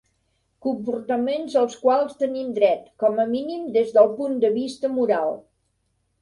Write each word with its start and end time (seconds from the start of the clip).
Comportaments 0.67 1.57
als 1.61 1.75
quals 1.83 2.17
tenim 2.21 2.47
dret, 2.55 2.87
com 3.05 3.21
a 3.25 3.27
mínim 3.35 3.69
des 3.77 3.93
del 3.99 4.11
punt 4.17 4.41
de 4.47 4.53
vista 4.57 4.93
moral. 4.97 5.31